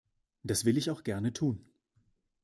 Das 0.41 0.65
will 0.65 0.77
ich 0.77 0.89
auch 0.89 1.03
gerne 1.03 1.31
tun. 1.31 1.63